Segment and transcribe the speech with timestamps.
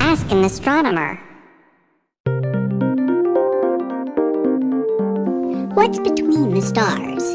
[0.00, 1.20] Ask an astronomer.
[5.74, 7.34] What's between the stars?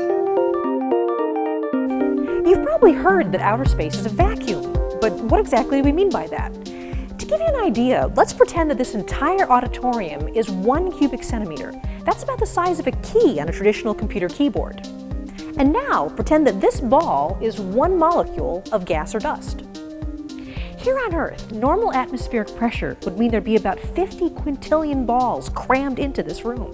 [2.45, 6.09] You've probably heard that outer space is a vacuum, but what exactly do we mean
[6.09, 6.53] by that?
[6.65, 11.71] To give you an idea, let's pretend that this entire auditorium is one cubic centimeter.
[12.03, 14.85] That's about the size of a key on a traditional computer keyboard.
[15.57, 19.63] And now pretend that this ball is one molecule of gas or dust.
[20.77, 25.99] Here on Earth, normal atmospheric pressure would mean there'd be about 50 quintillion balls crammed
[25.99, 26.71] into this room.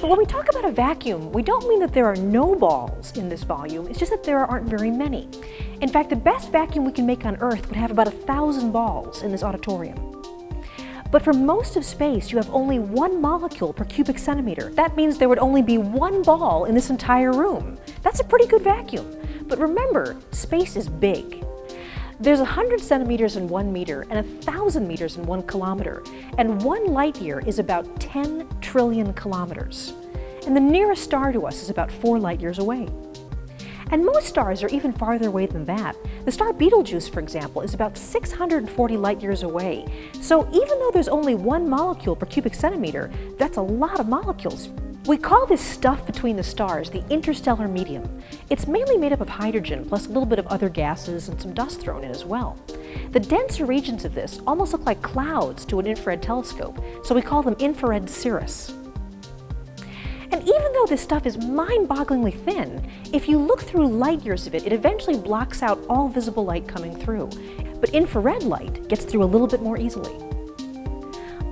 [0.00, 3.10] But when we talk about a vacuum, we don't mean that there are no balls
[3.16, 5.28] in this volume, it's just that there aren't very many.
[5.80, 8.70] In fact, the best vacuum we can make on Earth would have about a thousand
[8.70, 10.17] balls in this auditorium.
[11.10, 14.70] But for most of space, you have only one molecule per cubic centimeter.
[14.74, 17.78] That means there would only be one ball in this entire room.
[18.02, 19.16] That's a pretty good vacuum.
[19.46, 21.44] But remember, space is big.
[22.20, 26.02] There's 100 centimeters in one meter and 1,000 meters in one kilometer,
[26.36, 29.94] and one light year is about 10 trillion kilometers.
[30.46, 32.88] And the nearest star to us is about four light years away.
[33.90, 35.96] And most stars are even farther away than that.
[36.24, 39.86] The star Betelgeuse, for example, is about 640 light years away.
[40.20, 44.68] So even though there's only one molecule per cubic centimeter, that's a lot of molecules.
[45.06, 48.22] We call this stuff between the stars the interstellar medium.
[48.50, 51.54] It's mainly made up of hydrogen, plus a little bit of other gases and some
[51.54, 52.58] dust thrown in as well.
[53.12, 57.22] The denser regions of this almost look like clouds to an infrared telescope, so we
[57.22, 58.74] call them infrared cirrus.
[60.30, 64.54] And even though this stuff is mind-bogglingly thin, if you look through light years of
[64.54, 67.30] it, it eventually blocks out all visible light coming through.
[67.80, 70.14] But infrared light gets through a little bit more easily.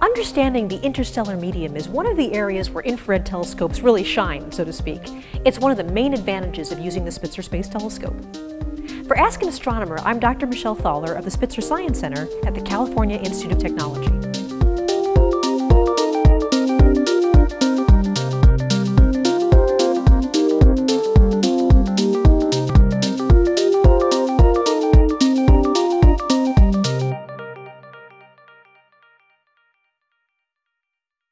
[0.02, 4.62] Understanding the interstellar medium is one of the areas where infrared telescopes really shine, so
[4.62, 5.00] to speak.
[5.46, 8.14] It's one of the main advantages of using the Spitzer Space Telescope.
[9.06, 10.46] For Ask an Astronomer, I'm Dr.
[10.46, 14.35] Michelle Thaller of the Spitzer Science Center at the California Institute of Technology.